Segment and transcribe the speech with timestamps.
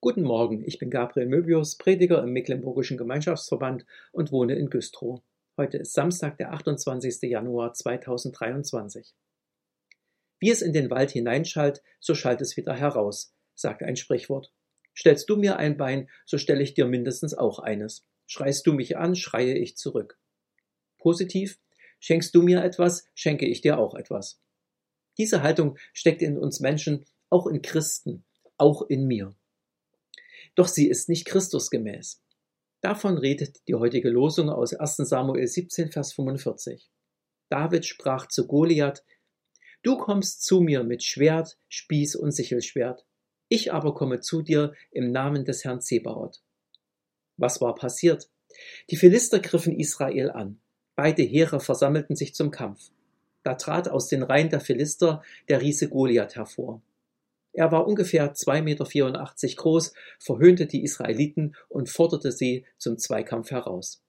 [0.00, 5.20] Guten Morgen, ich bin Gabriel Möbius, Prediger im Mecklenburgischen Gemeinschaftsverband und wohne in Güstrow.
[5.56, 7.20] Heute ist Samstag, der 28.
[7.22, 9.12] Januar 2023.
[10.38, 14.52] Wie es in den Wald hineinschallt, so schallt es wieder heraus, sagt ein Sprichwort.
[14.96, 18.06] Stellst du mir ein Bein, so stelle ich dir mindestens auch eines.
[18.28, 20.16] Schreist du mich an, schreie ich zurück.
[20.98, 21.58] Positiv,
[21.98, 24.40] schenkst du mir etwas, schenke ich dir auch etwas.
[25.18, 28.24] Diese Haltung steckt in uns Menschen, auch in Christen,
[28.58, 29.34] auch in mir.
[30.58, 32.20] Doch sie ist nicht Christusgemäß.
[32.80, 36.90] Davon redet die heutige Losung aus 1 Samuel 17, Vers 45.
[37.48, 39.04] David sprach zu Goliath,
[39.84, 43.06] Du kommst zu mir mit Schwert, Spieß und Sichelschwert.
[43.48, 46.42] Ich aber komme zu dir im Namen des Herrn Zebaoth.
[47.36, 48.28] Was war passiert?
[48.90, 50.60] Die Philister griffen Israel an.
[50.96, 52.90] Beide Heere versammelten sich zum Kampf.
[53.44, 56.82] Da trat aus den Reihen der Philister der Riese Goliath hervor.
[57.52, 64.02] Er war ungefähr 2,84 Meter groß, verhöhnte die Israeliten und forderte sie zum Zweikampf heraus.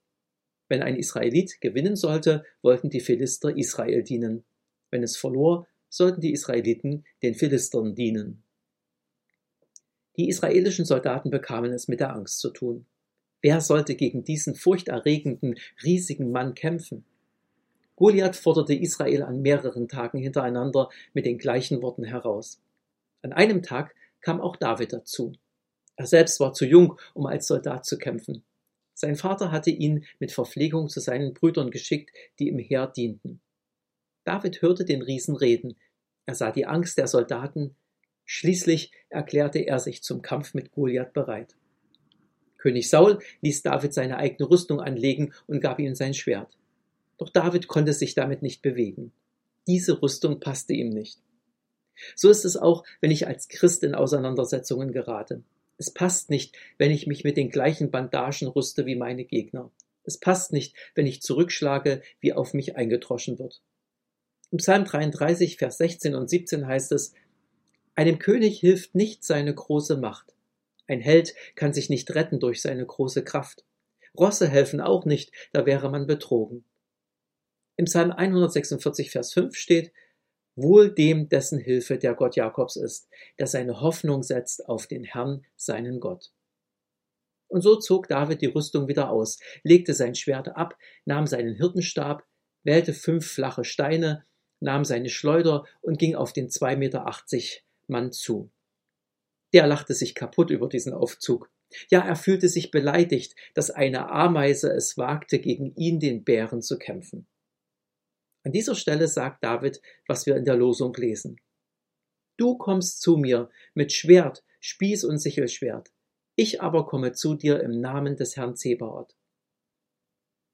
[0.67, 4.45] Wenn ein Israelit gewinnen sollte, wollten die Philister Israel dienen.
[4.91, 8.43] Wenn es verlor, sollten die Israeliten den Philistern dienen.
[10.17, 12.85] Die israelischen Soldaten bekamen es mit der Angst zu tun.
[13.41, 17.05] Wer sollte gegen diesen furchterregenden, riesigen Mann kämpfen?
[17.95, 22.61] Goliath forderte Israel an mehreren Tagen hintereinander mit den gleichen Worten heraus.
[23.21, 25.33] An einem Tag kam auch David dazu.
[25.95, 28.43] Er selbst war zu jung, um als Soldat zu kämpfen.
[28.93, 33.41] Sein Vater hatte ihn mit Verpflegung zu seinen Brüdern geschickt, die im Heer dienten.
[34.23, 35.75] David hörte den Riesen reden.
[36.25, 37.75] Er sah die Angst der Soldaten.
[38.25, 41.55] Schließlich erklärte er sich zum Kampf mit Goliath bereit.
[42.57, 46.57] König Saul ließ David seine eigene Rüstung anlegen und gab ihm sein Schwert.
[47.17, 49.11] Doch David konnte sich damit nicht bewegen.
[49.65, 51.19] Diese Rüstung passte ihm nicht.
[52.15, 55.43] So ist es auch, wenn ich als Christ in Auseinandersetzungen gerate.
[55.77, 59.71] Es passt nicht, wenn ich mich mit den gleichen Bandagen rüste wie meine Gegner.
[60.03, 63.61] Es passt nicht, wenn ich zurückschlage, wie auf mich eingedroschen wird.
[64.51, 67.13] Im Psalm 33, Vers 16 und 17 heißt es,
[67.95, 70.33] einem König hilft nicht seine große Macht.
[70.87, 73.63] Ein Held kann sich nicht retten durch seine große Kraft.
[74.17, 76.65] Rosse helfen auch nicht, da wäre man betrogen.
[77.75, 79.93] Im Psalm 146, Vers 5 steht,
[80.55, 85.45] Wohl dem, dessen Hilfe der Gott Jakobs ist, der seine Hoffnung setzt auf den Herrn,
[85.55, 86.31] seinen Gott.
[87.47, 92.25] Und so zog David die Rüstung wieder aus, legte sein Schwert ab, nahm seinen Hirtenstab,
[92.63, 94.25] wählte fünf flache Steine,
[94.59, 98.51] nahm seine Schleuder und ging auf den zwei Meter achtzig Mann zu.
[99.53, 101.49] Der lachte sich kaputt über diesen Aufzug.
[101.89, 106.77] Ja, er fühlte sich beleidigt, dass eine Ameise es wagte, gegen ihn den Bären zu
[106.77, 107.27] kämpfen.
[108.49, 111.39] An dieser Stelle sagt David, was wir in der Losung lesen.
[112.35, 115.91] Du kommst zu mir mit Schwert, Spieß und Sichelschwert.
[116.35, 119.15] Ich aber komme zu dir im Namen des Herrn Zebaoth.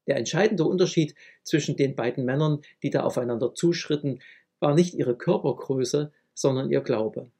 [0.07, 4.19] Der entscheidende Unterschied zwischen den beiden Männern, die da aufeinander zuschritten,
[4.59, 7.31] war nicht ihre Körpergröße, sondern ihr Glaube.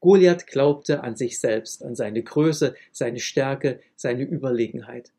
[0.00, 5.12] Goliath glaubte an sich selbst, an seine Größe, seine Stärke, seine Überlegenheit.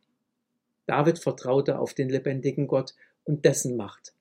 [0.88, 4.16] David vertraute auf den lebendigen Gott und dessen Macht.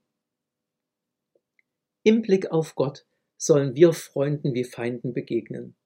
[2.03, 3.05] Im Blick auf Gott
[3.37, 5.77] sollen wir Freunden wie Feinden begegnen.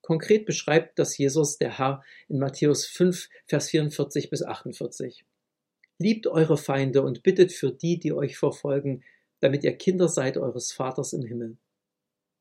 [0.00, 5.24] Konkret beschreibt das Jesus der Herr in Matthäus 5, Vers 44 bis 48.
[5.98, 9.02] Liebt eure Feinde und bittet für die, die euch verfolgen,
[9.40, 11.56] damit ihr Kinder seid eures Vaters im Himmel.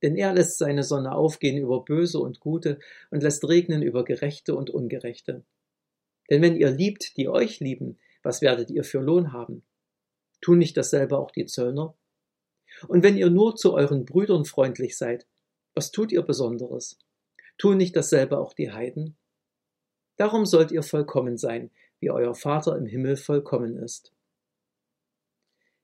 [0.03, 4.53] Denn er lässt seine Sonne aufgehen über Böse und Gute und lässt regnen über Gerechte
[4.53, 5.44] und Ungerechte.
[6.30, 9.63] Denn wenn ihr liebt, die euch lieben, was werdet ihr für Lohn haben?
[10.42, 11.96] Tun nicht dasselbe auch die Zöllner?
[12.88, 15.25] Und wenn ihr nur zu euren Brüdern freundlich seid,
[15.74, 16.97] was tut ihr Besonderes?
[17.58, 19.16] Tun nicht dasselbe auch die Heiden?
[20.18, 24.13] Darum sollt ihr vollkommen sein, wie euer Vater im Himmel vollkommen ist.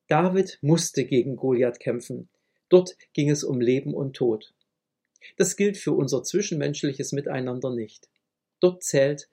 [0.08, 2.30] David musste gegen Goliath kämpfen.
[2.70, 4.54] Dort ging es um Leben und Tod.
[5.38, 8.10] Das gilt für unser zwischenmenschliches Miteinander nicht.
[8.60, 9.30] Dort zählt,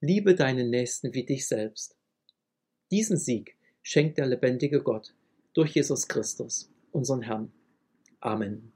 [0.00, 1.96] liebe deinen Nächsten wie dich selbst.
[2.90, 5.14] Diesen Sieg schenkt der lebendige Gott
[5.52, 7.52] durch Jesus Christus unseren Herrn.
[8.20, 8.72] Amen.